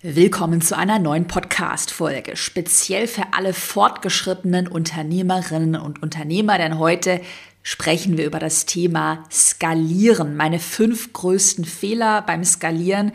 [0.00, 7.20] Willkommen zu einer neuen Podcast-Folge, speziell für alle fortgeschrittenen Unternehmerinnen und Unternehmer, denn heute
[7.64, 10.36] sprechen wir über das Thema Skalieren.
[10.36, 13.10] Meine fünf größten Fehler beim Skalieren,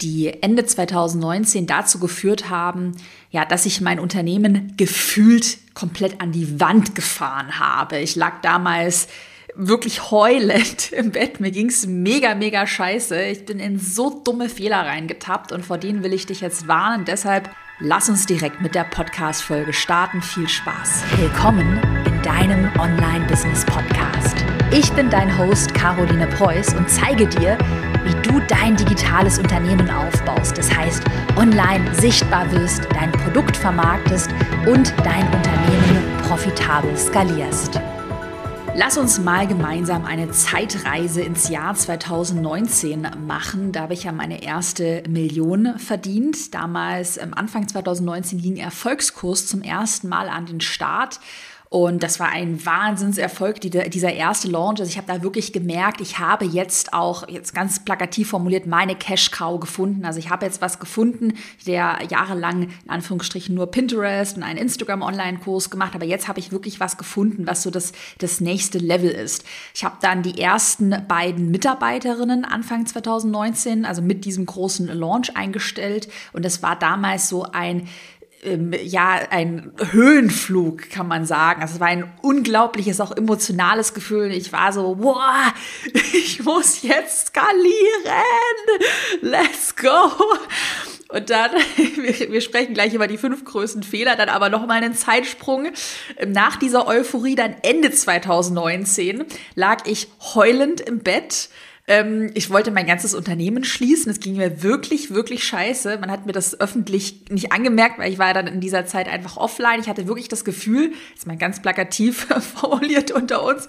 [0.00, 2.92] die Ende 2019 dazu geführt haben,
[3.30, 7.98] ja, dass ich mein Unternehmen gefühlt komplett an die Wand gefahren habe.
[7.98, 9.06] Ich lag damals
[9.54, 11.40] wirklich heulend im Bett.
[11.40, 13.22] Mir ging's mega, mega scheiße.
[13.22, 17.04] Ich bin in so dumme Fehler reingetappt und vor denen will ich dich jetzt warnen.
[17.04, 20.22] Deshalb lass uns direkt mit der Podcast-Folge starten.
[20.22, 21.04] Viel Spaß.
[21.16, 24.36] Willkommen in deinem Online-Business-Podcast.
[24.70, 27.58] Ich bin dein Host Caroline Preuß und zeige dir,
[28.04, 30.56] wie du dein digitales Unternehmen aufbaust.
[30.56, 31.04] Das heißt,
[31.36, 34.30] online sichtbar wirst, dein Produkt vermarktest
[34.66, 37.80] und dein Unternehmen profitabel skalierst.
[38.74, 43.70] Lass uns mal gemeinsam eine Zeitreise ins Jahr 2019 machen.
[43.70, 46.54] Da habe ich ja meine erste Million verdient.
[46.54, 51.20] Damals, Anfang 2019, ging Erfolgskurs zum ersten Mal an den Start.
[51.72, 54.80] Und das war ein Wahnsinnserfolg, dieser erste Launch.
[54.80, 58.94] Also ich habe da wirklich gemerkt, ich habe jetzt auch, jetzt ganz plakativ formuliert, meine
[58.94, 60.04] Cash-Cow gefunden.
[60.04, 61.32] Also ich habe jetzt was gefunden,
[61.66, 66.78] der jahrelang in Anführungsstrichen nur Pinterest und einen Instagram-Online-Kurs gemacht, aber jetzt habe ich wirklich
[66.78, 69.42] was gefunden, was so das, das nächste Level ist.
[69.74, 76.10] Ich habe dann die ersten beiden Mitarbeiterinnen Anfang 2019, also mit diesem großen Launch eingestellt.
[76.34, 77.88] Und das war damals so ein
[78.44, 81.62] ja, ein Höhenflug, kann man sagen.
[81.62, 84.32] Also es war ein unglaubliches, auch emotionales Gefühl.
[84.32, 85.54] Ich war so, boah,
[86.12, 87.70] ich muss jetzt skalieren.
[89.20, 90.10] Let's go.
[91.08, 94.94] Und dann, wir, wir, sprechen gleich über die fünf größten Fehler, dann aber nochmal einen
[94.94, 95.68] Zeitsprung.
[96.26, 101.48] Nach dieser Euphorie, dann Ende 2019, lag ich heulend im Bett
[101.92, 104.10] ähm, ich wollte mein ganzes Unternehmen schließen.
[104.10, 105.98] Es ging mir wirklich, wirklich scheiße.
[105.98, 109.36] Man hat mir das öffentlich nicht angemerkt, weil ich war dann in dieser Zeit einfach
[109.36, 109.78] offline.
[109.78, 113.68] Ich hatte wirklich das Gefühl, ist mal ganz plakativ formuliert unter uns,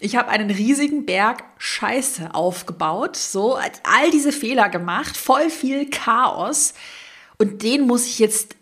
[0.00, 6.72] ich habe einen riesigen Berg Scheiße aufgebaut, so all diese Fehler gemacht, voll viel Chaos
[7.36, 8.54] und den muss ich jetzt,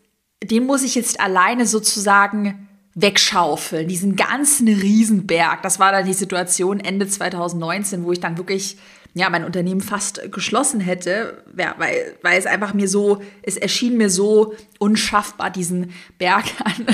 [0.42, 2.65] den muss ich jetzt alleine sozusagen
[2.96, 5.62] wegschaufeln, diesen ganzen Riesenberg.
[5.62, 8.78] Das war dann die Situation Ende 2019, wo ich dann wirklich
[9.16, 13.96] ja, mein Unternehmen fast geschlossen hätte, ja, weil, weil es einfach mir so, es erschien
[13.96, 16.86] mir so unschaffbar, diesen Berg an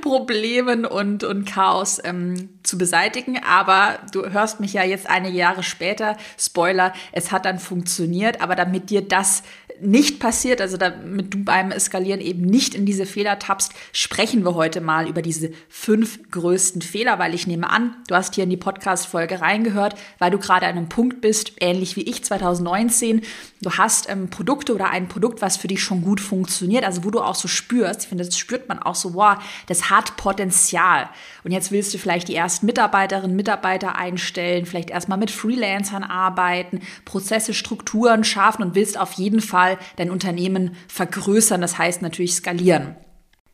[0.00, 3.38] Problemen und, und Chaos ähm, zu beseitigen.
[3.48, 8.56] Aber du hörst mich ja jetzt einige Jahre später, Spoiler, es hat dann funktioniert, aber
[8.56, 9.44] damit dir das
[9.80, 14.54] nicht passiert, also damit du beim Eskalieren eben nicht in diese Fehler tappst, sprechen wir
[14.54, 18.50] heute mal über diese fünf größten Fehler, weil ich nehme an, du hast hier in
[18.50, 23.22] die Podcast-Folge reingehört, weil du gerade an einem Punkt bist, ähnlich wie ich 2019.
[23.60, 27.10] Du hast ähm, Produkte oder ein Produkt, was für dich schon gut funktioniert, also wo
[27.10, 29.36] du auch so spürst, ich finde, das spürt man auch so, wow,
[29.66, 31.08] das hat Potenzial.
[31.44, 36.80] Und jetzt willst du vielleicht die ersten Mitarbeiterinnen, Mitarbeiter einstellen, vielleicht erstmal mit Freelancern arbeiten,
[37.04, 42.96] Prozesse, Strukturen schaffen und willst auf jeden Fall dein Unternehmen vergrößern, das heißt natürlich skalieren.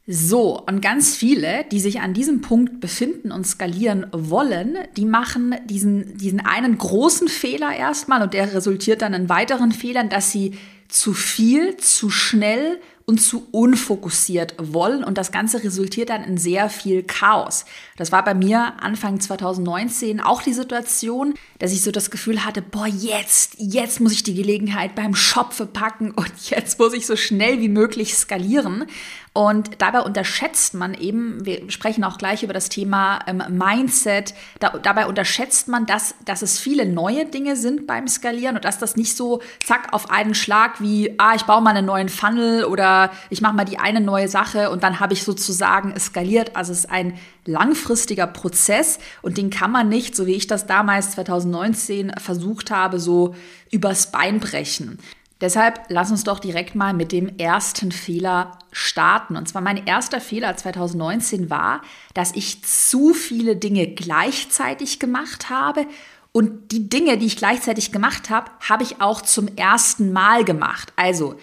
[0.07, 5.55] So, und ganz viele, die sich an diesem Punkt befinden und skalieren wollen, die machen
[5.65, 10.59] diesen, diesen einen großen Fehler erstmal und der resultiert dann in weiteren Fehlern, dass sie
[10.89, 16.71] zu viel, zu schnell und zu unfokussiert wollen und das Ganze resultiert dann in sehr
[16.71, 17.67] viel Chaos.
[17.99, 22.63] Das war bei mir Anfang 2019 auch die Situation, dass ich so das Gefühl hatte,
[22.63, 27.17] boah, jetzt, jetzt muss ich die Gelegenheit beim Schopfe packen und jetzt muss ich so
[27.17, 28.87] schnell wie möglich skalieren.
[29.37, 34.79] Und dabei unterschätzt man eben, wir sprechen auch gleich über das Thema ähm, Mindset, da,
[34.79, 38.95] dabei unterschätzt man, dass, dass es viele neue Dinge sind beim Skalieren und dass das
[38.95, 42.94] nicht so zack auf einen Schlag wie, ah, ich baue mal einen neuen Funnel oder
[43.31, 46.57] ich mache mal die eine neue Sache und dann habe ich sozusagen skaliert.
[46.57, 50.67] Also es ist ein langfristiger Prozess und den kann man nicht, so wie ich das
[50.67, 53.35] damals 2019 versucht habe, so
[53.71, 54.99] übers Bein brechen.
[55.41, 59.37] Deshalb lass uns doch direkt mal mit dem ersten Fehler starten.
[59.37, 61.83] Und zwar mein erster Fehler 2019 war,
[62.15, 65.87] dass ich zu viele Dinge gleichzeitig gemacht habe.
[66.33, 70.93] Und die Dinge, die ich gleichzeitig gemacht habe, habe ich auch zum ersten Mal gemacht.
[70.97, 71.37] Also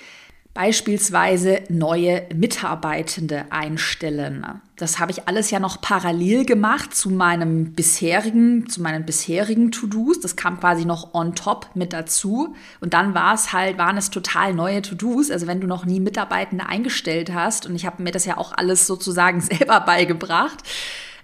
[0.53, 4.45] Beispielsweise neue Mitarbeitende einstellen.
[4.75, 10.19] Das habe ich alles ja noch parallel gemacht zu meinem bisherigen, zu meinen bisherigen To-Dos.
[10.19, 12.55] Das kam quasi noch on top mit dazu.
[12.81, 15.31] Und dann war es halt, waren es total neue To-Dos.
[15.31, 18.51] Also wenn du noch nie Mitarbeitende eingestellt hast, und ich habe mir das ja auch
[18.51, 20.63] alles sozusagen selber beigebracht,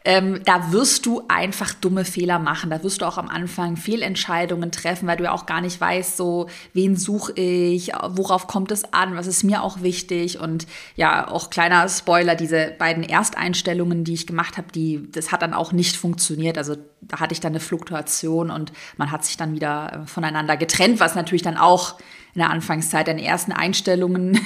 [0.06, 2.70] ähm, da wirst du einfach dumme Fehler machen.
[2.70, 6.18] Da wirst du auch am Anfang Fehlentscheidungen treffen, weil du ja auch gar nicht weißt,
[6.18, 10.40] so, wen suche ich, worauf kommt es an, was ist mir auch wichtig.
[10.40, 15.42] Und ja, auch kleiner Spoiler, diese beiden Ersteinstellungen, die ich gemacht habe, die, das hat
[15.42, 16.58] dann auch nicht funktioniert.
[16.58, 20.58] Also da hatte ich dann eine Fluktuation und man hat sich dann wieder äh, voneinander
[20.58, 21.98] getrennt, was natürlich dann auch
[22.38, 24.40] in der Anfangszeit den ersten Einstellungen,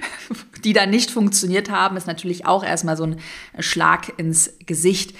[0.64, 3.20] die dann nicht funktioniert haben, ist natürlich auch erstmal so ein
[3.58, 5.14] Schlag ins Gesicht.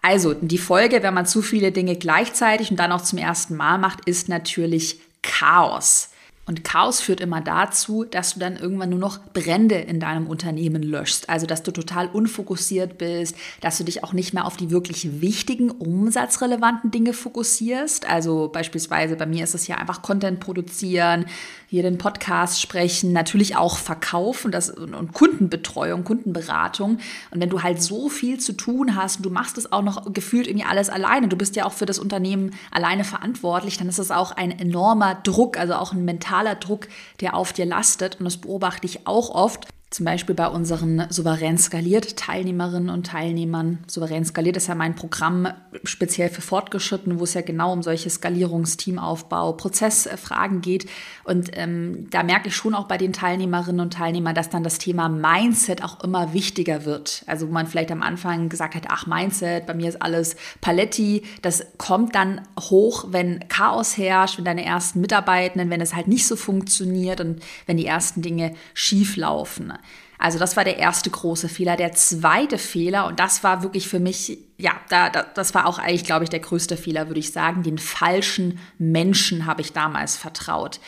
[0.00, 3.76] Also die Folge, wenn man zu viele Dinge gleichzeitig und dann auch zum ersten Mal
[3.76, 6.08] macht, ist natürlich Chaos.
[6.48, 10.80] Und Chaos führt immer dazu, dass du dann irgendwann nur noch Brände in deinem Unternehmen
[10.80, 11.28] löschst.
[11.28, 15.20] Also, dass du total unfokussiert bist, dass du dich auch nicht mehr auf die wirklich
[15.20, 18.08] wichtigen, umsatzrelevanten Dinge fokussierst.
[18.08, 21.26] Also, beispielsweise bei mir ist es ja einfach Content produzieren,
[21.68, 26.98] hier den Podcast sprechen, natürlich auch verkaufen das, und Kundenbetreuung, Kundenberatung.
[27.32, 30.12] Und wenn du halt so viel zu tun hast und du machst es auch noch
[30.12, 33.98] gefühlt irgendwie alles alleine, du bist ja auch für das Unternehmen alleine verantwortlich, dann ist
[33.98, 36.88] es auch ein enormer Druck, also auch ein mentaler Druck,
[37.20, 38.16] der auf dir lastet.
[38.16, 43.78] Und das beobachte ich auch oft, zum Beispiel bei unseren souverän skaliert Teilnehmerinnen und Teilnehmern.
[43.86, 45.46] Souverän skaliert ist ja mein Programm
[45.84, 50.90] speziell für Fortgeschrittene, wo es ja genau um solche Skalierungsteamaufbau, Prozessfragen geht.
[51.22, 54.78] Und ähm, da merke ich schon auch bei den Teilnehmerinnen und Teilnehmern, dass dann das
[54.78, 57.22] Thema Mindset auch immer wichtiger wird.
[57.28, 61.22] Also wo man vielleicht am Anfang gesagt hat, ach Mindset, bei mir ist alles Paletti.
[61.42, 66.26] Das kommt dann hoch, wenn Chaos herrscht, wenn deine ersten Mitarbeitenden, wenn es halt nicht
[66.26, 69.75] so funktioniert und wenn die ersten Dinge schief laufen.
[70.18, 71.76] Also das war der erste große Fehler.
[71.76, 75.78] Der zweite Fehler, und das war wirklich für mich, ja, da, da, das war auch
[75.78, 77.62] eigentlich, glaube ich, der größte Fehler, würde ich sagen.
[77.62, 80.80] Den falschen Menschen habe ich damals vertraut.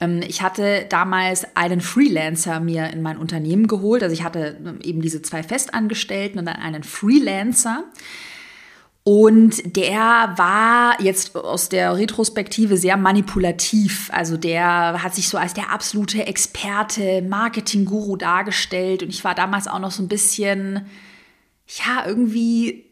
[0.00, 4.02] Ähm, ich hatte damals einen Freelancer mir in mein Unternehmen geholt.
[4.02, 7.84] Also ich hatte ähm, eben diese zwei Festangestellten und dann einen Freelancer.
[9.08, 14.10] Und der war jetzt aus der Retrospektive sehr manipulativ.
[14.12, 19.04] Also der hat sich so als der absolute Experte, Marketing-Guru dargestellt.
[19.04, 20.86] Und ich war damals auch noch so ein bisschen,
[21.68, 22.85] ja, irgendwie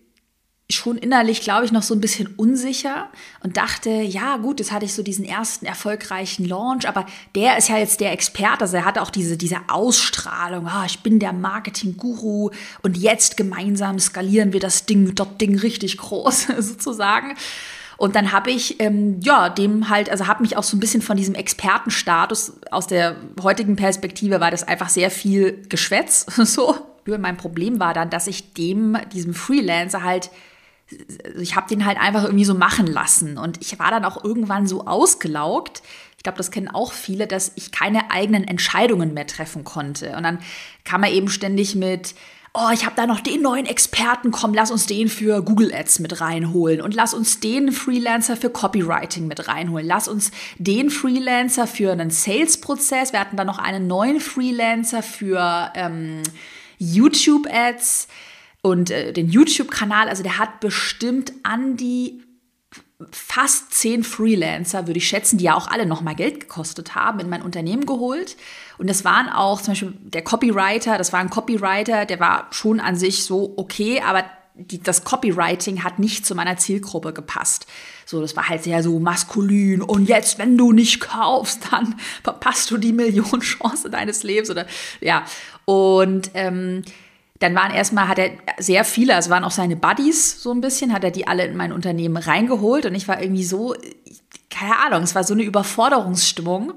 [0.71, 3.09] schon innerlich, glaube ich, noch so ein bisschen unsicher
[3.43, 7.69] und dachte, ja gut, jetzt hatte ich so diesen ersten erfolgreichen Launch, aber der ist
[7.69, 11.35] ja jetzt der Experte, also er hatte auch diese, diese Ausstrahlung, ah, ich bin der
[11.35, 12.51] Marketing-Guru
[12.83, 17.35] und jetzt gemeinsam skalieren wir das Ding, das Ding richtig groß sozusagen.
[17.97, 21.03] Und dann habe ich, ähm, ja, dem halt, also habe mich auch so ein bisschen
[21.03, 26.75] von diesem Expertenstatus aus der heutigen Perspektive war das einfach sehr viel Geschwätz, so.
[27.07, 30.31] Mein Problem war dann, dass ich dem, diesem Freelancer halt
[31.41, 33.39] ich habe den halt einfach irgendwie so machen lassen.
[33.39, 35.83] Und ich war dann auch irgendwann so ausgelaugt.
[36.17, 40.17] Ich glaube, das kennen auch viele, dass ich keine eigenen Entscheidungen mehr treffen konnte.
[40.17, 40.39] Und dann
[40.85, 42.15] kam er eben ständig mit,
[42.55, 45.99] oh, ich habe da noch den neuen Experten, komm, lass uns den für Google Ads
[45.99, 49.87] mit reinholen und lass uns den Freelancer für Copywriting mit reinholen.
[49.87, 53.13] Lass uns den Freelancer für einen Sales-Prozess.
[53.13, 56.23] Wir hatten dann noch einen neuen Freelancer für ähm,
[56.79, 58.09] YouTube Ads
[58.65, 60.09] und äh, den YouTube-Kanal.
[60.09, 62.23] Also der hat bestimmt an die
[63.11, 67.29] fast zehn Freelancer, würde ich schätzen, die ja auch alle nochmal Geld gekostet haben, in
[67.29, 68.37] mein Unternehmen geholt.
[68.79, 72.81] Und das waren auch zum Beispiel der Copywriter, das war ein Copywriter, der war schon
[72.81, 74.25] an sich so okay, aber
[74.55, 77.67] die, das Copywriting hat nicht zu meiner Zielgruppe gepasst.
[78.07, 79.83] So, das war halt sehr so maskulin.
[79.83, 84.65] Und jetzt, wenn du nicht kaufst, dann verpasst du die Millionenchance deines Lebens oder
[85.01, 85.27] ja.
[85.67, 86.83] Und ähm,
[87.45, 90.95] dann waren erstmal, hat er sehr viele, also waren auch seine Buddies so ein bisschen,
[90.95, 93.75] hat er die alle in mein Unternehmen reingeholt und ich war irgendwie so,
[94.49, 96.73] keine Ahnung, es war so eine Überforderungsstimmung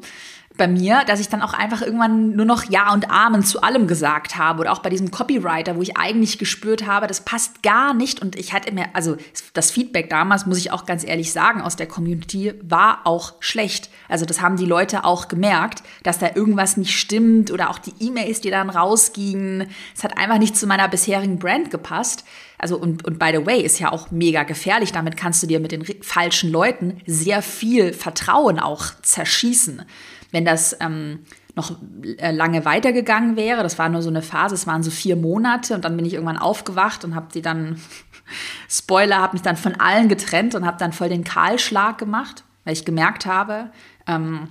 [0.57, 3.87] bei mir, dass ich dann auch einfach irgendwann nur noch Ja und Amen zu allem
[3.87, 4.61] gesagt habe.
[4.61, 8.21] Oder auch bei diesem Copywriter, wo ich eigentlich gespürt habe, das passt gar nicht.
[8.21, 9.17] Und ich hatte mir, also
[9.53, 13.89] das Feedback damals, muss ich auch ganz ehrlich sagen, aus der Community war auch schlecht.
[14.09, 17.93] Also das haben die Leute auch gemerkt, dass da irgendwas nicht stimmt oder auch die
[17.99, 19.67] E-Mails, die dann rausgingen.
[19.95, 22.25] Es hat einfach nicht zu meiner bisherigen Brand gepasst.
[22.57, 24.91] Also und, und by the way, ist ja auch mega gefährlich.
[24.91, 29.83] Damit kannst du dir mit den falschen Leuten sehr viel Vertrauen auch zerschießen.
[30.31, 31.19] Wenn das ähm,
[31.55, 31.75] noch
[32.17, 35.73] äh, lange weitergegangen wäre, das war nur so eine Phase, es waren so vier Monate
[35.73, 37.81] und dann bin ich irgendwann aufgewacht und habe sie dann,
[38.69, 42.73] Spoiler, habe mich dann von allen getrennt und habe dann voll den Kahlschlag gemacht, weil
[42.73, 43.71] ich gemerkt habe,
[44.05, 44.49] ähm,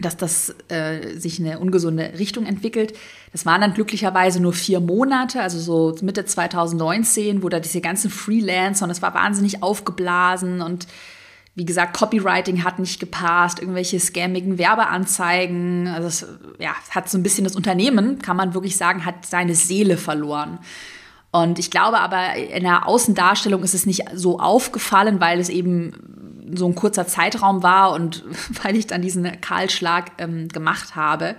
[0.00, 2.94] dass das äh, sich eine ungesunde Richtung entwickelt.
[3.30, 8.10] Das waren dann glücklicherweise nur vier Monate, also so Mitte 2019, wo da diese ganzen
[8.10, 10.88] Freelancer und es war wahnsinnig aufgeblasen und
[11.56, 15.86] wie gesagt, Copywriting hat nicht gepasst, irgendwelche scammigen Werbeanzeigen.
[15.86, 16.26] Also es,
[16.58, 20.58] ja, hat so ein bisschen das Unternehmen, kann man wirklich sagen, hat seine Seele verloren.
[21.30, 25.92] Und ich glaube aber, in der Außendarstellung ist es nicht so aufgefallen, weil es eben
[26.54, 28.24] so ein kurzer Zeitraum war und
[28.62, 31.36] weil ich dann diesen Kahlschlag ähm, gemacht habe.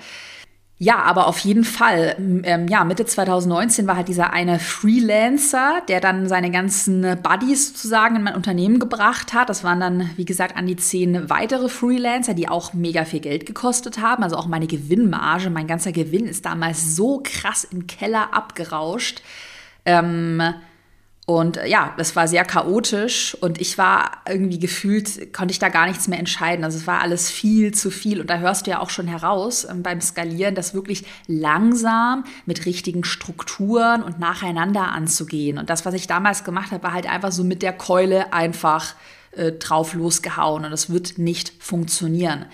[0.78, 2.18] Ja, aber auf jeden Fall.
[2.44, 8.18] Ähm, ja, Mitte 2019 war halt dieser eine Freelancer, der dann seine ganzen Buddies sozusagen
[8.18, 9.48] in mein Unternehmen gebracht hat.
[9.48, 13.46] Das waren dann, wie gesagt, an die zehn weitere Freelancer, die auch mega viel Geld
[13.46, 14.22] gekostet haben.
[14.22, 19.22] Also auch meine Gewinnmarge, mein ganzer Gewinn ist damals so krass im Keller abgerauscht.
[19.86, 20.42] Ähm,
[21.26, 25.70] und äh, ja, das war sehr chaotisch und ich war irgendwie gefühlt, konnte ich da
[25.70, 26.64] gar nichts mehr entscheiden.
[26.64, 29.66] Also es war alles viel zu viel und da hörst du ja auch schon heraus
[29.66, 35.58] ähm, beim Skalieren, das wirklich langsam mit richtigen Strukturen und nacheinander anzugehen.
[35.58, 38.94] Und das, was ich damals gemacht habe, war halt einfach so mit der Keule einfach
[39.32, 42.46] äh, drauf losgehauen und das wird nicht funktionieren.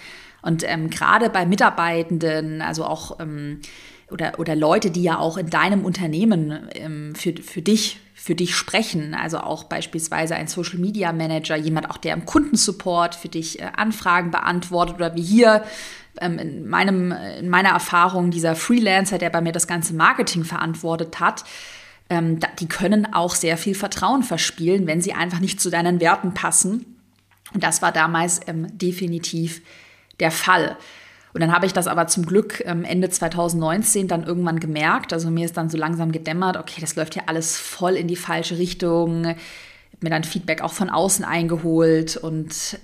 [0.41, 3.59] Und ähm, gerade bei Mitarbeitenden, also auch ähm,
[4.11, 8.55] oder, oder Leute, die ja auch in deinem Unternehmen ähm, für, für dich für dich
[8.55, 9.15] sprechen.
[9.15, 13.71] Also auch beispielsweise ein Social Media Manager, jemand auch, der im Kundensupport für dich äh,
[13.75, 15.63] Anfragen beantwortet oder wie hier
[16.19, 21.19] ähm, in, meinem, in meiner Erfahrung dieser Freelancer, der bei mir das ganze Marketing verantwortet
[21.19, 21.45] hat.
[22.11, 26.35] Ähm, die können auch sehr viel Vertrauen verspielen, wenn sie einfach nicht zu deinen Werten
[26.35, 26.97] passen.
[27.55, 29.61] Und das war damals ähm, definitiv
[30.19, 30.77] der Fall.
[31.33, 35.13] Und dann habe ich das aber zum Glück ähm, Ende 2019 dann irgendwann gemerkt.
[35.13, 38.15] Also mir ist dann so langsam gedämmert, okay, das läuft ja alles voll in die
[38.15, 39.21] falsche Richtung.
[39.21, 39.37] Ich habe
[40.01, 42.79] mir dann Feedback auch von außen eingeholt und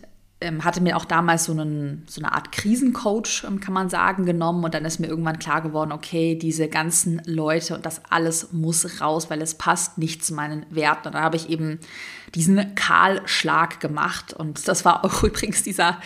[0.62, 4.64] hatte mir auch damals so, einen, so eine Art Krisencoach, ähm, kann man sagen, genommen.
[4.64, 9.02] Und dann ist mir irgendwann klar geworden, okay, diese ganzen Leute und das alles muss
[9.02, 11.08] raus, weil es passt nicht zu meinen Werten.
[11.08, 11.80] Und da habe ich eben
[12.36, 14.34] diesen Kahlschlag gemacht.
[14.34, 16.00] Und das war auch übrigens dieser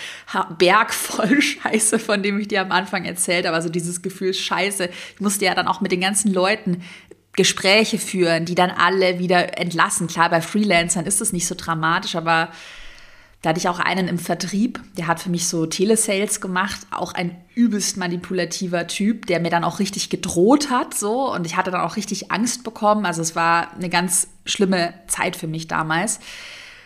[0.58, 3.56] Berg voll Scheiße, von dem ich dir am Anfang erzählt habe.
[3.56, 4.90] Also dieses Gefühl Scheiße.
[5.16, 6.84] Ich musste ja dann auch mit den ganzen Leuten
[7.34, 10.08] Gespräche führen, die dann alle wieder entlassen.
[10.08, 12.50] Klar, bei Freelancern ist es nicht so dramatisch, aber
[13.42, 17.14] da hatte ich auch einen im Vertrieb, der hat für mich so Telesales gemacht, auch
[17.14, 21.72] ein übelst manipulativer Typ, der mir dann auch richtig gedroht hat, so und ich hatte
[21.72, 23.06] dann auch richtig Angst bekommen.
[23.06, 26.20] Also es war eine ganz schlimme Zeit für mich damals.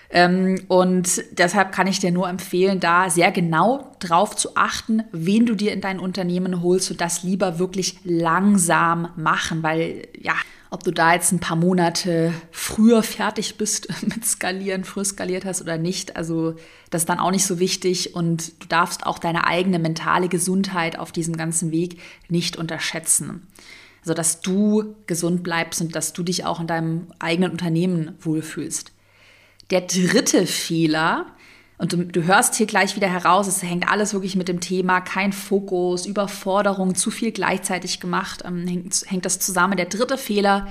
[0.09, 5.45] Ähm, und deshalb kann ich dir nur empfehlen, da sehr genau drauf zu achten, wen
[5.45, 10.35] du dir in dein Unternehmen holst und das lieber wirklich langsam machen, weil ja,
[10.69, 15.61] ob du da jetzt ein paar Monate früher fertig bist mit Skalieren, früh skaliert hast
[15.61, 16.15] oder nicht.
[16.15, 16.55] Also
[16.89, 20.97] das ist dann auch nicht so wichtig und du darfst auch deine eigene mentale Gesundheit
[20.99, 23.47] auf diesem ganzen Weg nicht unterschätzen.
[24.01, 28.91] Also dass du gesund bleibst und dass du dich auch in deinem eigenen Unternehmen wohlfühlst.
[29.71, 31.25] Der dritte Fehler,
[31.77, 35.01] und du, du, hörst hier gleich wieder heraus, es hängt alles wirklich mit dem Thema,
[35.01, 39.75] kein Fokus, Überforderung, zu viel gleichzeitig gemacht, ähm, hängt, hängt das zusammen.
[39.75, 40.67] Der dritte Fehler,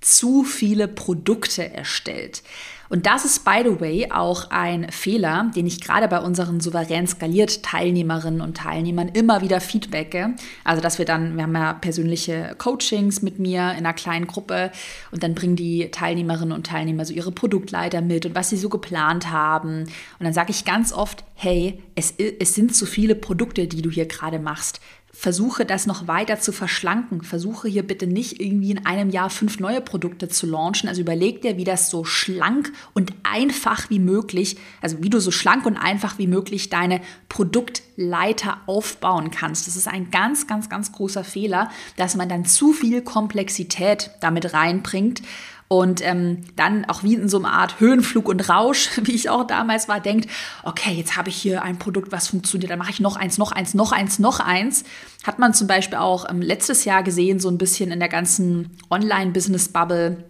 [0.00, 2.42] zu viele Produkte erstellt.
[2.88, 7.06] Und das ist, by the way, auch ein Fehler, den ich gerade bei unseren souverän
[7.06, 10.34] skaliert Teilnehmerinnen und Teilnehmern immer wieder feedbacke.
[10.64, 14.70] Also, dass wir dann, wir haben ja persönliche Coachings mit mir in einer kleinen Gruppe
[15.10, 18.68] und dann bringen die Teilnehmerinnen und Teilnehmer so ihre Produktleiter mit und was sie so
[18.68, 19.82] geplant haben.
[19.82, 23.90] Und dann sage ich ganz oft, hey, es, es sind zu viele Produkte, die du
[23.90, 24.80] hier gerade machst
[25.18, 27.22] versuche das noch weiter zu verschlanken.
[27.22, 30.90] Versuche hier bitte nicht irgendwie in einem Jahr fünf neue Produkte zu launchen.
[30.90, 35.30] Also überleg dir, wie das so schlank und einfach wie möglich, also wie du so
[35.30, 39.66] schlank und einfach wie möglich deine Produktleiter aufbauen kannst.
[39.66, 44.52] Das ist ein ganz, ganz, ganz großer Fehler, dass man dann zu viel Komplexität damit
[44.52, 45.22] reinbringt
[45.68, 49.46] und ähm, dann auch wie in so einer Art Höhenflug und Rausch, wie ich auch
[49.46, 50.30] damals war, denkt,
[50.62, 53.52] okay, jetzt habe ich hier ein Produkt, was funktioniert, dann mache ich noch eins, noch
[53.52, 54.84] eins, noch eins, noch eins.
[55.24, 58.78] Hat man zum Beispiel auch ähm, letztes Jahr gesehen, so ein bisschen in der ganzen
[58.90, 60.24] Online-Business-Bubble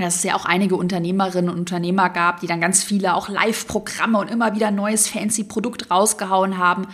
[0.00, 4.18] dass es ja auch einige Unternehmerinnen und Unternehmer gab, die dann ganz viele auch Live-Programme
[4.18, 6.86] und immer wieder neues fancy Produkt rausgehauen haben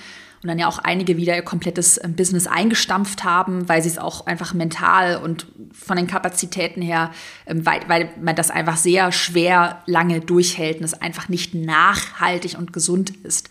[0.45, 3.97] und dann ja auch einige wieder ihr komplettes ähm, Business eingestampft haben, weil sie es
[3.97, 7.13] auch einfach mental und von den Kapazitäten her,
[7.47, 12.59] ähm, weil, weil man das einfach sehr schwer lange durchhält und es einfach nicht nachhaltig
[12.59, 13.49] und gesund ist.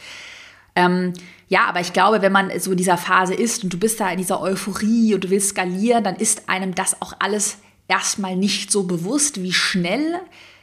[0.75, 1.13] Ähm,
[1.50, 4.12] ja, aber ich glaube, wenn man so in dieser Phase ist und du bist da
[4.12, 7.57] in dieser Euphorie und du willst skalieren, dann ist einem das auch alles
[7.88, 10.19] erstmal nicht so bewusst, wie schnell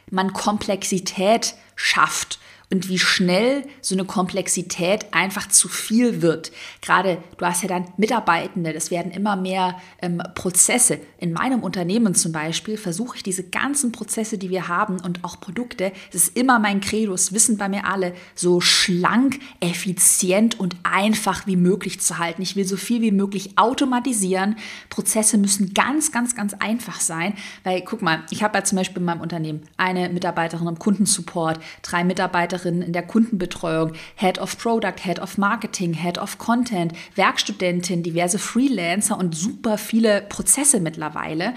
[0.09, 2.39] man Komplexität schafft
[2.71, 6.51] und wie schnell so eine Komplexität einfach zu viel wird.
[6.81, 10.99] Gerade du hast ja dann Mitarbeitende, das werden immer mehr ähm, Prozesse.
[11.17, 15.39] In meinem Unternehmen zum Beispiel versuche ich diese ganzen Prozesse, die wir haben und auch
[15.39, 20.77] Produkte, das ist immer mein Credo, das wissen bei mir alle, so schlank, effizient und
[20.83, 22.41] einfach wie möglich zu halten.
[22.41, 24.55] Ich will so viel wie möglich automatisieren.
[24.89, 28.99] Prozesse müssen ganz, ganz, ganz einfach sein, weil guck mal, ich habe ja zum Beispiel
[28.99, 35.03] in meinem Unternehmen eine Mitarbeiterin im Kundensupport, drei Mitarbeiterinnen in der Kundenbetreuung, Head of Product,
[35.03, 41.53] Head of Marketing, Head of Content, Werkstudentin, diverse Freelancer und super viele Prozesse mittlerweile.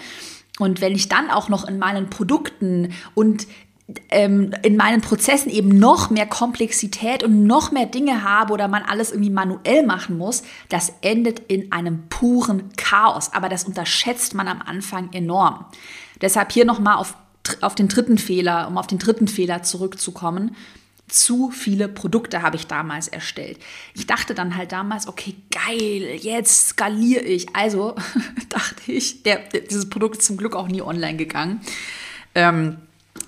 [0.58, 3.46] Und wenn ich dann auch noch in meinen Produkten und
[4.10, 8.82] ähm, in meinen Prozessen eben noch mehr Komplexität und noch mehr Dinge habe oder man
[8.82, 13.32] alles irgendwie manuell machen muss, das endet in einem puren Chaos.
[13.32, 15.66] Aber das unterschätzt man am Anfang enorm.
[16.20, 17.14] Deshalb hier nochmal auf,
[17.60, 20.56] auf den dritten Fehler, um auf den dritten Fehler zurückzukommen.
[21.08, 23.58] Zu viele Produkte habe ich damals erstellt.
[23.94, 27.54] Ich dachte dann halt damals, okay, geil, jetzt skaliere ich.
[27.54, 27.94] Also
[28.48, 31.60] dachte ich, der, dieses Produkt ist zum Glück auch nie online gegangen.
[32.34, 32.78] Ähm,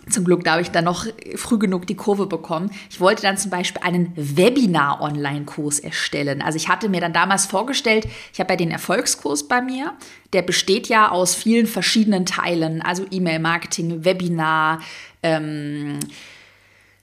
[0.08, 2.70] zum Glück da habe ich dann noch früh genug die Kurve bekommen.
[2.90, 6.42] Ich wollte dann zum Beispiel einen Webinar-Online-Kurs erstellen.
[6.42, 9.94] Also ich hatte mir dann damals vorgestellt, ich habe ja den Erfolgskurs bei mir.
[10.32, 14.80] Der besteht ja aus vielen verschiedenen Teilen, also E-Mail-Marketing, Webinar,
[15.22, 15.98] ähm,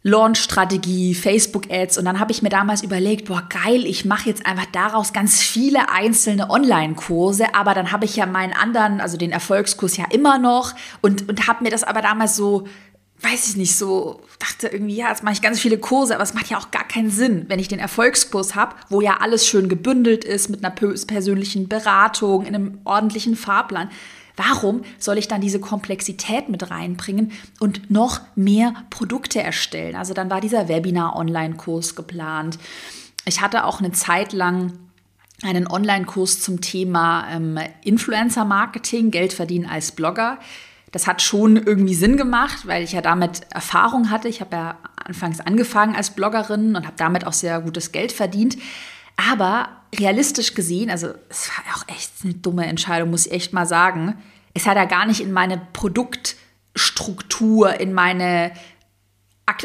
[0.03, 1.97] Launch-Strategie, Facebook-Ads.
[1.97, 5.41] Und dann habe ich mir damals überlegt, boah, geil, ich mache jetzt einfach daraus ganz
[5.41, 7.55] viele einzelne Online-Kurse.
[7.55, 11.47] Aber dann habe ich ja meinen anderen, also den Erfolgskurs ja immer noch und, und
[11.47, 12.67] habe mir das aber damals so
[13.23, 16.33] weiß ich nicht, so dachte irgendwie, ja, jetzt mache ich ganz viele Kurse, aber es
[16.33, 19.69] macht ja auch gar keinen Sinn, wenn ich den Erfolgskurs habe, wo ja alles schön
[19.69, 23.89] gebündelt ist mit einer persönlichen Beratung, in einem ordentlichen Fahrplan.
[24.35, 29.95] Warum soll ich dann diese Komplexität mit reinbringen und noch mehr Produkte erstellen?
[29.95, 32.57] Also dann war dieser Webinar-Online-Kurs geplant.
[33.25, 34.73] Ich hatte auch eine Zeit lang
[35.43, 40.39] einen Online-Kurs zum Thema ähm, Influencer-Marketing, Geld verdienen als Blogger
[40.93, 44.27] das hat schon irgendwie Sinn gemacht, weil ich ja damit Erfahrung hatte.
[44.29, 48.59] Ich habe ja anfangs angefangen als Bloggerin und habe damit auch sehr gutes Geld verdient.
[49.17, 49.69] Aber
[49.99, 54.21] realistisch gesehen, also es war auch echt eine dumme Entscheidung, muss ich echt mal sagen.
[54.53, 58.51] Es hat ja gar nicht in meine Produktstruktur, in meine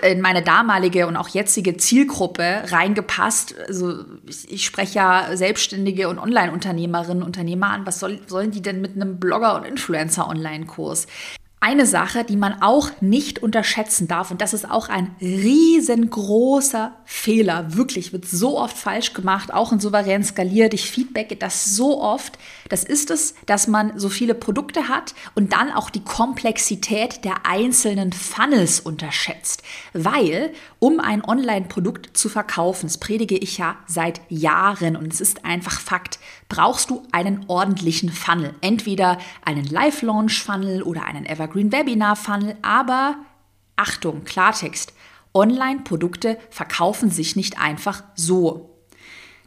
[0.02, 3.54] in meine damalige und auch jetzige Zielgruppe reingepasst.
[3.66, 7.86] Also ich, spreche ja Selbstständige und Online-Unternehmerinnen, Unternehmer an.
[7.86, 11.06] Was soll, sollen die denn mit einem Blogger- und Influencer-Online-Kurs?
[11.60, 17.74] Eine Sache, die man auch nicht unterschätzen darf, und das ist auch ein riesengroßer Fehler,
[17.74, 22.38] wirklich, wird so oft falsch gemacht, auch in souverän skaliert, ich feedbacke das so oft,
[22.68, 27.44] das ist es, dass man so viele Produkte hat und dann auch die Komplexität der
[27.44, 29.64] einzelnen Funnels unterschätzt.
[29.92, 35.44] Weil, um ein Online-Produkt zu verkaufen, das predige ich ja seit Jahren und es ist
[35.44, 38.54] einfach Fakt, brauchst du einen ordentlichen Funnel.
[38.60, 43.16] Entweder einen Live-Launch-Funnel oder einen Evergreen Webinar-Funnel, aber
[43.76, 44.92] Achtung, Klartext.
[45.34, 48.74] Online-Produkte verkaufen sich nicht einfach so.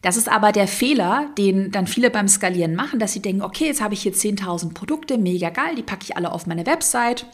[0.02, 3.68] Das ist aber der Fehler, den dann viele beim Skalieren machen, dass sie denken, okay,
[3.68, 7.26] jetzt habe ich hier 10.000 Produkte, mega geil, die packe ich alle auf meine Website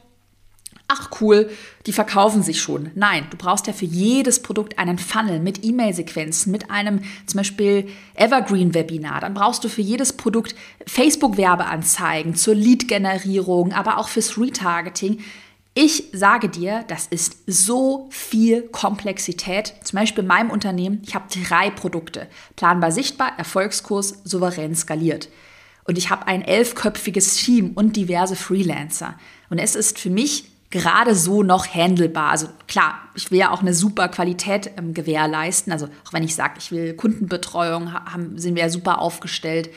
[0.88, 1.50] ach cool,
[1.86, 2.92] die verkaufen sich schon.
[2.96, 7.90] Nein, du brauchst ja für jedes Produkt einen Funnel mit E-Mail-Sequenzen, mit einem zum Beispiel
[8.16, 9.22] Evergreen-Webinar.
[9.22, 15.20] Dann brauchst du für jedes Produkt Facebook-Werbeanzeigen zur Lead-Generierung, aber auch fürs Retargeting.
[15.74, 19.74] Ich sage dir, das ist so viel Komplexität.
[19.84, 22.28] Zum Beispiel in meinem Unternehmen, ich habe drei Produkte.
[22.56, 25.30] Planbar sichtbar, Erfolgskurs, souverän skaliert.
[25.84, 29.20] Und ich habe ein elfköpfiges Team und diverse Freelancer.
[29.50, 32.32] Und es ist für mich gerade so noch handelbar.
[32.32, 35.72] Also klar, ich will ja auch eine super Qualität ähm, gewährleisten.
[35.72, 39.70] Also auch wenn ich sage, ich will Kundenbetreuung, haben, sind wir ja super aufgestellt.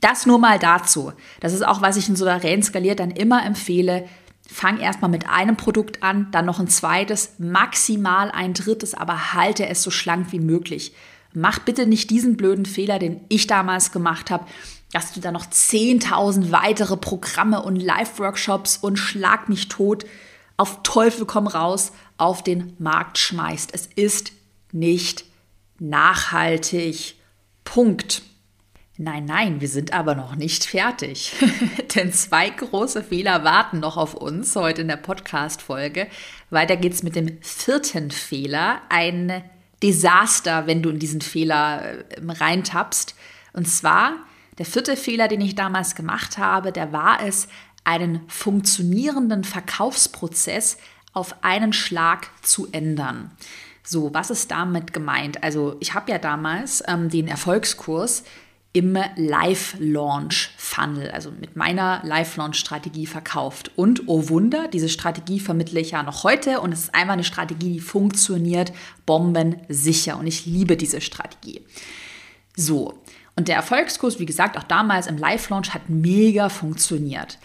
[0.00, 1.12] Das nur mal dazu.
[1.40, 4.08] Das ist auch, was ich in souverän skaliert dann immer empfehle.
[4.50, 9.66] Fang erstmal mit einem Produkt an, dann noch ein zweites, maximal ein drittes, aber halte
[9.66, 10.94] es so schlank wie möglich.
[11.34, 14.46] Mach bitte nicht diesen blöden Fehler, den ich damals gemacht habe
[14.92, 20.04] dass du da noch 10.000 weitere Programme und Live-Workshops und Schlag mich tot
[20.56, 23.70] auf Teufel komm raus auf den Markt schmeißt.
[23.72, 24.32] Es ist
[24.72, 25.24] nicht
[25.78, 27.14] nachhaltig.
[27.64, 28.22] Punkt.
[28.96, 31.32] Nein, nein, wir sind aber noch nicht fertig.
[31.94, 36.08] Denn zwei große Fehler warten noch auf uns heute in der Podcast-Folge.
[36.50, 38.80] Weiter geht's mit dem vierten Fehler.
[38.88, 39.44] Ein
[39.80, 43.14] Desaster, wenn du in diesen Fehler äh, reintappst.
[43.52, 44.14] Und zwar
[44.58, 47.48] der vierte Fehler, den ich damals gemacht habe, der war es,
[47.84, 50.76] einen funktionierenden Verkaufsprozess
[51.14, 53.30] auf einen Schlag zu ändern.
[53.82, 55.42] So, was ist damit gemeint?
[55.42, 58.24] Also ich habe ja damals ähm, den Erfolgskurs
[58.74, 63.72] im Live-Launch-Funnel, also mit meiner Live-Launch-Strategie verkauft.
[63.76, 67.24] Und oh Wunder, diese Strategie vermittle ich ja noch heute und es ist einfach eine
[67.24, 68.74] Strategie, die funktioniert
[69.06, 71.62] bombensicher und ich liebe diese Strategie.
[72.54, 73.02] So,
[73.38, 77.38] und der Erfolgskurs, wie gesagt, auch damals im Live-Launch hat mega funktioniert.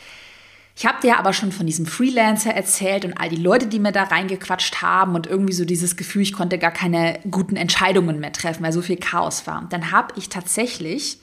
[0.76, 3.92] Ich habe dir aber schon von diesem Freelancer erzählt und all die Leute, die mir
[3.92, 8.32] da reingequatscht haben und irgendwie so dieses Gefühl, ich konnte gar keine guten Entscheidungen mehr
[8.32, 9.62] treffen, weil so viel Chaos war.
[9.62, 11.20] Und dann habe ich tatsächlich,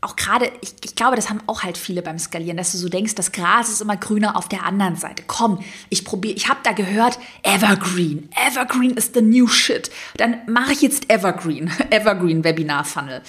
[0.00, 2.88] auch gerade, ich, ich, glaube, das haben auch halt viele beim Skalieren, dass du so
[2.88, 5.22] denkst, das Gras ist immer grüner auf der anderen Seite.
[5.26, 8.30] Komm, ich probiere, ich habe da gehört, Evergreen.
[8.48, 9.90] Evergreen is the new shit.
[10.16, 13.20] Dann mache ich jetzt Evergreen, Evergreen Webinar Funnel.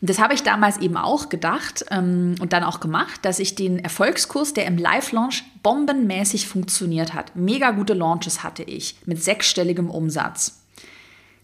[0.00, 3.80] Das habe ich damals eben auch gedacht ähm, und dann auch gemacht, dass ich den
[3.80, 10.62] Erfolgskurs, der im Live-Launch bombenmäßig funktioniert hat, mega gute Launches hatte ich mit sechsstelligem Umsatz.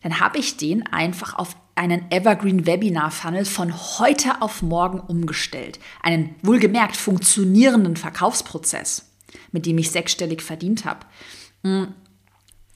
[0.03, 5.81] Dann habe ich den einfach auf einen Evergreen Webinar Funnel von heute auf morgen umgestellt.
[6.03, 9.11] Einen wohlgemerkt funktionierenden Verkaufsprozess,
[9.51, 11.01] mit dem ich sechsstellig verdient habe.
[11.63, 11.87] Mm.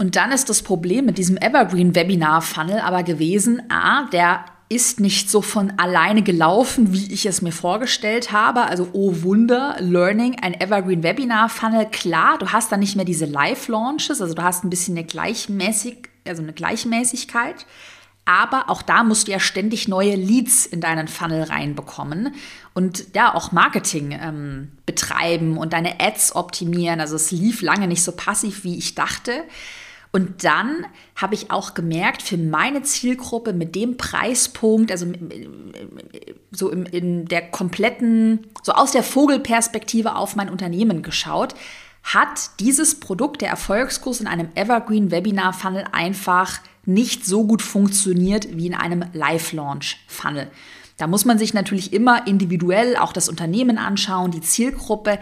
[0.00, 5.00] Und dann ist das Problem mit diesem Evergreen Webinar Funnel aber gewesen, a, der ist
[5.00, 8.62] nicht so von alleine gelaufen, wie ich es mir vorgestellt habe.
[8.62, 11.86] Also, oh Wunder, Learning, ein Evergreen Webinar Funnel.
[11.86, 16.08] Klar, du hast dann nicht mehr diese Live-Launches, also du hast ein bisschen eine Gleichmäßig,
[16.26, 17.66] also eine Gleichmäßigkeit.
[18.26, 22.34] Aber auch da musst du ja ständig neue Leads in deinen Funnel reinbekommen
[22.74, 27.00] und ja auch Marketing ähm, betreiben und deine Ads optimieren.
[27.00, 29.44] Also es lief lange nicht so passiv, wie ich dachte.
[30.10, 35.06] Und dann habe ich auch gemerkt, für meine Zielgruppe mit dem Preispunkt, also
[36.50, 41.54] so in, in der kompletten, so aus der Vogelperspektive auf mein Unternehmen geschaut,
[42.02, 48.56] hat dieses Produkt, der Erfolgskurs in einem Evergreen Webinar Funnel einfach nicht so gut funktioniert
[48.56, 50.50] wie in einem Live-Launch Funnel.
[50.96, 55.18] Da muss man sich natürlich immer individuell auch das Unternehmen anschauen, die Zielgruppe.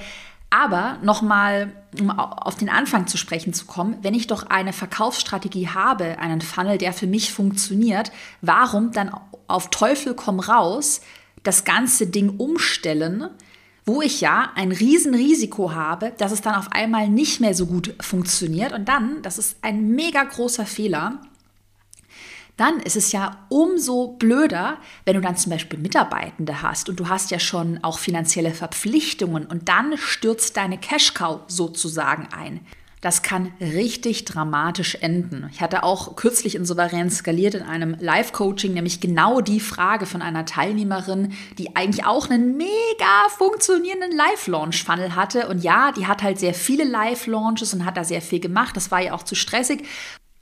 [0.50, 5.68] Aber nochmal, um auf den Anfang zu sprechen zu kommen, wenn ich doch eine Verkaufsstrategie
[5.68, 9.10] habe, einen Funnel, der für mich funktioniert, warum dann
[9.48, 11.00] auf Teufel komm raus
[11.42, 13.28] das ganze Ding umstellen,
[13.84, 17.94] wo ich ja ein Riesenrisiko habe, dass es dann auf einmal nicht mehr so gut
[18.00, 18.72] funktioniert.
[18.72, 21.20] Und dann, das ist ein mega großer Fehler,
[22.56, 27.08] dann ist es ja umso blöder, wenn du dann zum Beispiel Mitarbeitende hast und du
[27.08, 32.60] hast ja schon auch finanzielle Verpflichtungen und dann stürzt deine Cash-Cow sozusagen ein.
[33.02, 35.48] Das kann richtig dramatisch enden.
[35.52, 40.22] Ich hatte auch kürzlich in Souverän skaliert in einem Live-Coaching nämlich genau die Frage von
[40.22, 45.46] einer Teilnehmerin, die eigentlich auch einen mega funktionierenden Live-Launch-Funnel hatte.
[45.48, 48.76] Und ja, die hat halt sehr viele Live-Launches und hat da sehr viel gemacht.
[48.76, 49.84] Das war ja auch zu stressig.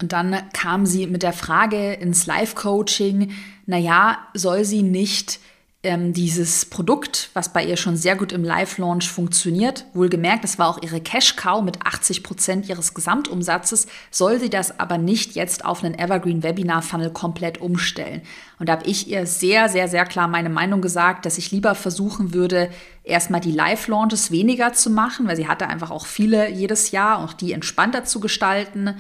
[0.05, 3.33] Und dann kam sie mit der Frage ins Live-Coaching,
[3.65, 5.41] naja, soll sie nicht
[5.83, 10.69] ähm, dieses Produkt, was bei ihr schon sehr gut im Live-Launch funktioniert, wohlgemerkt, das war
[10.69, 15.83] auch ihre Cash-Cow mit 80 Prozent ihres Gesamtumsatzes, soll sie das aber nicht jetzt auf
[15.83, 18.21] einen Evergreen-Webinar-Funnel komplett umstellen.
[18.59, 21.75] Und da habe ich ihr sehr, sehr, sehr klar meine Meinung gesagt, dass ich lieber
[21.75, 22.69] versuchen würde,
[23.05, 27.33] erstmal die Live-Launches weniger zu machen, weil sie hatte einfach auch viele jedes Jahr, auch
[27.33, 28.97] die entspannter zu gestalten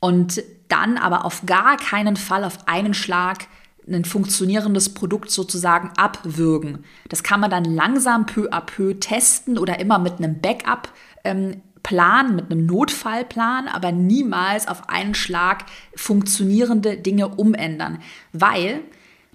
[0.00, 3.46] und dann aber auf gar keinen Fall auf einen Schlag
[3.86, 6.84] ein funktionierendes Produkt sozusagen abwürgen.
[7.08, 10.92] Das kann man dann langsam peu à peu testen oder immer mit einem Backup
[11.24, 15.64] ähm, mit einem Notfallplan, aber niemals auf einen Schlag
[15.96, 18.00] funktionierende Dinge umändern,
[18.34, 18.82] weil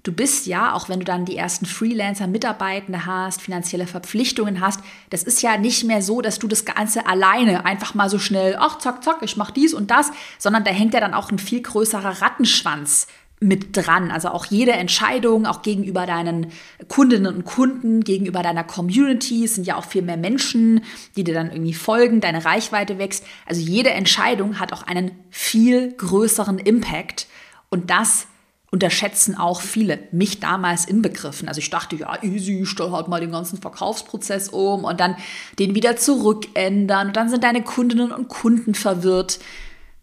[0.04, 4.80] Du bist ja, auch wenn du dann die ersten Freelancer, Mitarbeitende hast, finanzielle Verpflichtungen hast,
[5.08, 8.54] das ist ja nicht mehr so, dass du das Ganze alleine einfach mal so schnell,
[8.60, 11.38] ach, zack, zack, ich mach dies und das, sondern da hängt ja dann auch ein
[11.38, 13.06] viel größerer Rattenschwanz
[13.40, 14.10] mit dran.
[14.10, 16.48] Also auch jede Entscheidung, auch gegenüber deinen
[16.88, 20.84] Kundinnen und Kunden, gegenüber deiner Community, es sind ja auch viel mehr Menschen,
[21.16, 23.24] die dir dann irgendwie folgen, deine Reichweite wächst.
[23.46, 27.26] Also jede Entscheidung hat auch einen viel größeren Impact
[27.70, 28.26] und das
[28.74, 31.46] unterschätzen auch viele, mich damals inbegriffen.
[31.46, 35.14] Also ich dachte, ja, easy, ich stelle halt mal den ganzen Verkaufsprozess um und dann
[35.60, 39.38] den wieder zurückändern und dann sind deine Kundinnen und Kunden verwirrt.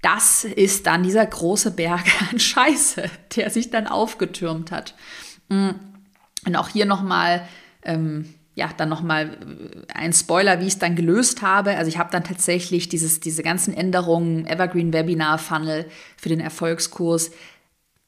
[0.02, 3.04] Das ist dann dieser große Berg an Scheiße,
[3.36, 4.96] der sich dann aufgetürmt hat.
[5.50, 5.72] Mm.
[6.48, 7.46] Und auch hier nochmal,
[7.84, 9.38] ähm, ja, dann nochmal
[9.94, 11.76] ein Spoiler, wie ich es dann gelöst habe.
[11.76, 17.32] Also ich habe dann tatsächlich dieses, diese ganzen Änderungen, Evergreen Webinar Funnel für den Erfolgskurs,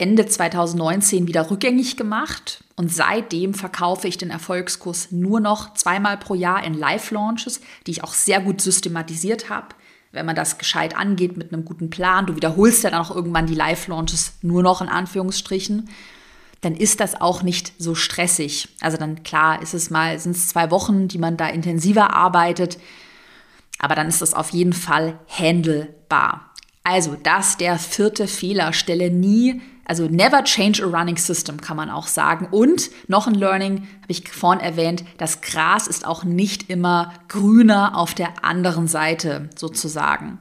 [0.04, 6.36] Ende 2019 wieder rückgängig gemacht und seitdem verkaufe ich den Erfolgskurs nur noch zweimal pro
[6.36, 9.68] Jahr in Live-Launches, die ich auch sehr gut systematisiert habe.
[10.12, 13.48] wenn man das gescheit angeht mit einem guten Plan, du wiederholst ja dann auch irgendwann
[13.48, 15.90] die Live-Launches nur noch in Anführungsstrichen,
[16.60, 18.68] dann ist das auch nicht so stressig.
[18.82, 22.78] Also dann klar ist es mal, sind es zwei Wochen, die man da intensiver arbeitet,
[23.80, 26.52] aber dann ist das auf jeden Fall handelbar.
[26.84, 28.74] Also das der vierte Fehler.
[28.74, 32.48] Stelle nie also never change a running system kann man auch sagen.
[32.52, 37.98] Und noch ein Learning, habe ich vorhin erwähnt, das Gras ist auch nicht immer grüner
[37.98, 40.40] auf der anderen Seite sozusagen.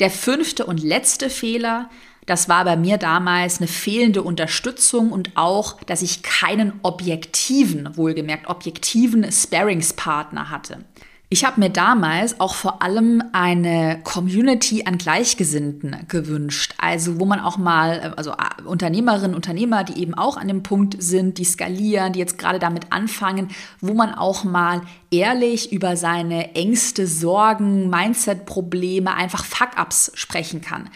[0.00, 1.88] Der fünfte und letzte Fehler,
[2.26, 8.48] das war bei mir damals eine fehlende Unterstützung und auch, dass ich keinen objektiven, wohlgemerkt
[8.48, 10.84] objektiven Sparingspartner hatte.
[11.30, 16.74] Ich habe mir damals auch vor allem eine Community an Gleichgesinnten gewünscht.
[16.78, 21.02] Also wo man auch mal, also äh, Unternehmerinnen, Unternehmer, die eben auch an dem Punkt
[21.02, 23.48] sind, die skalieren, die jetzt gerade damit anfangen,
[23.80, 30.90] wo man auch mal ehrlich über seine Ängste, Sorgen, Mindset-Probleme, einfach Fuck-ups sprechen kann.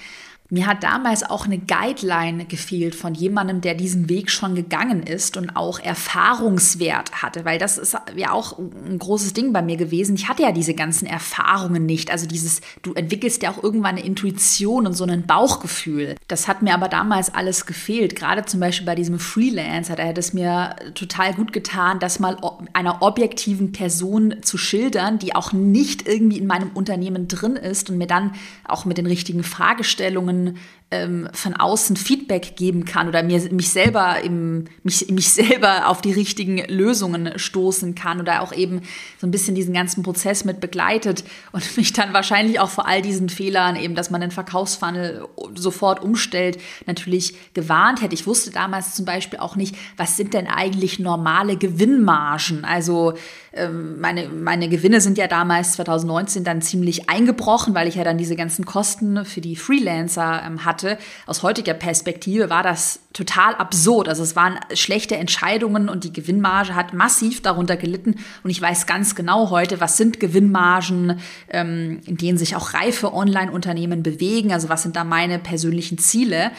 [0.51, 5.37] Mir hat damals auch eine Guideline gefehlt von jemandem, der diesen Weg schon gegangen ist
[5.37, 10.17] und auch Erfahrungswert hatte, weil das ist ja auch ein großes Ding bei mir gewesen.
[10.17, 12.11] Ich hatte ja diese ganzen Erfahrungen nicht.
[12.11, 16.15] Also dieses, du entwickelst ja auch irgendwann eine Intuition und so ein Bauchgefühl.
[16.29, 18.17] Das hat mir aber damals alles gefehlt.
[18.17, 22.39] Gerade zum Beispiel bei diesem Freelancer, da hätte es mir total gut getan, das mal
[22.73, 27.99] einer objektiven Person zu schildern, die auch nicht irgendwie in meinem Unternehmen drin ist und
[27.99, 28.33] mir dann
[28.67, 30.59] auch mit den richtigen Fragestellungen Themen,
[30.91, 36.01] ähm, von außen Feedback geben kann oder mir mich selber im, mich, mich selber auf
[36.01, 38.81] die richtigen Lösungen stoßen kann oder auch eben
[39.21, 43.03] so ein bisschen diesen ganzen Prozess mit begleitet und mich dann wahrscheinlich auch vor all
[43.03, 48.15] diesen Fehlern, eben, dass man den Verkaufsfunnel sofort umstellt, natürlich gewarnt hätte.
[48.15, 52.65] Ich wusste damals zum Beispiel auch nicht, was sind denn eigentlich normale Gewinnmargen?
[52.65, 53.13] Also
[53.53, 58.19] ähm, meine, meine Gewinne sind ja damals 2019 dann ziemlich eingebrochen, weil ich ja dann
[58.19, 60.78] diese ganzen Kosten für die Freelancer ähm, hatte.
[61.27, 64.09] Aus heutiger Perspektive war das total absurd.
[64.09, 68.17] Also es waren schlechte Entscheidungen und die Gewinnmarge hat massiv darunter gelitten.
[68.43, 73.13] Und ich weiß ganz genau heute, was sind Gewinnmargen, ähm, in denen sich auch reife
[73.13, 74.53] Online-Unternehmen bewegen.
[74.53, 76.51] Also was sind da meine persönlichen Ziele?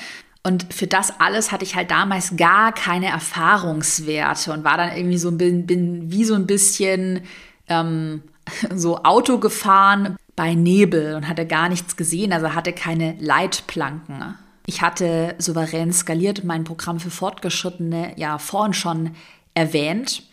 [0.44, 5.18] Und für das alles hatte ich halt damals gar keine Erfahrungswerte und war dann irgendwie
[5.18, 7.22] so bin, bin wie so ein bisschen
[7.68, 8.24] ähm,
[8.76, 14.36] so Auto gefahren bei Nebel und hatte gar nichts gesehen, also hatte keine Leitplanken.
[14.68, 19.16] Ich hatte souverän skaliert mein Programm für Fortgeschrittene ja vorhin schon
[19.54, 20.24] erwähnt.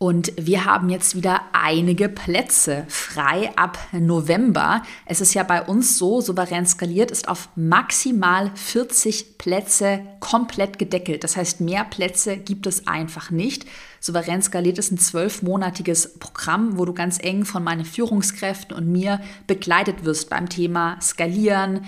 [0.00, 4.84] Und wir haben jetzt wieder einige Plätze frei ab November.
[5.06, 11.24] Es ist ja bei uns so, souverän skaliert ist auf maximal 40 Plätze komplett gedeckelt.
[11.24, 13.66] Das heißt, mehr Plätze gibt es einfach nicht.
[13.98, 19.20] Souverän skaliert ist ein zwölfmonatiges Programm, wo du ganz eng von meinen Führungskräften und mir
[19.48, 21.86] begleitet wirst beim Thema Skalieren,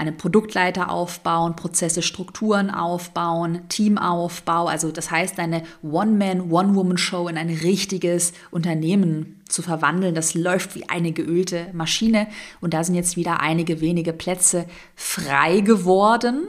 [0.00, 4.66] einen Produktleiter aufbauen, Prozesse, Strukturen aufbauen, Teamaufbau.
[4.66, 10.14] Also das heißt, eine One-Man, One-Woman-Show in ein richtiges Unternehmen zu verwandeln.
[10.14, 12.28] Das läuft wie eine geölte Maschine.
[12.62, 14.64] Und da sind jetzt wieder einige wenige Plätze
[14.96, 16.48] frei geworden.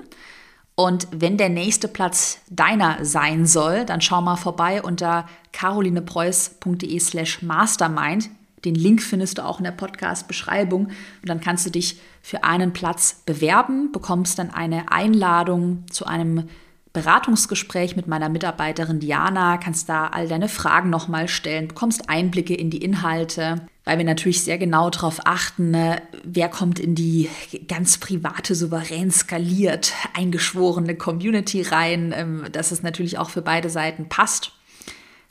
[0.75, 7.41] Und wenn der nächste Platz deiner sein soll, dann schau mal vorbei unter carolinepreuß.de slash
[7.41, 8.29] mastermind.
[8.63, 12.73] Den Link findest du auch in der Podcast-Beschreibung und dann kannst du dich für einen
[12.73, 16.47] Platz bewerben, bekommst dann eine Einladung zu einem
[16.93, 22.69] Beratungsgespräch mit meiner Mitarbeiterin Diana, kannst da all deine Fragen nochmal stellen, bekommst Einblicke in
[22.69, 27.29] die Inhalte, weil wir natürlich sehr genau darauf achten, ne, wer kommt in die
[27.69, 34.09] ganz private, souverän skaliert eingeschworene Community rein, ähm, dass es natürlich auch für beide Seiten
[34.09, 34.51] passt.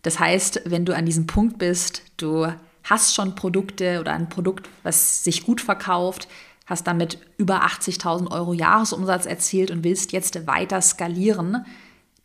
[0.03, 2.48] Das heißt, wenn du an diesem Punkt bist, du
[2.85, 6.26] hast schon Produkte oder ein Produkt, was sich gut verkauft,
[6.70, 11.66] hast damit über 80.000 Euro Jahresumsatz erzielt und willst jetzt weiter skalieren,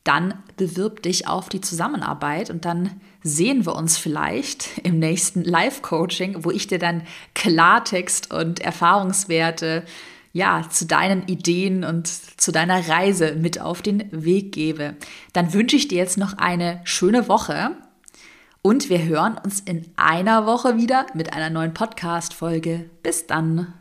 [0.06, 6.46] dann bewirb dich auf die Zusammenarbeit und dann sehen wir uns vielleicht im nächsten Live-Coaching,
[6.46, 7.02] wo ich dir dann
[7.34, 9.84] Klartext und Erfahrungswerte
[10.32, 14.96] ja, zu deinen Ideen und zu deiner Reise mit auf den Weg gebe.
[15.34, 17.72] Dann wünsche ich dir jetzt noch eine schöne Woche
[18.62, 22.90] und wir hören uns in einer Woche wieder mit einer neuen Podcast-Folge.
[23.02, 23.74] Bis dann.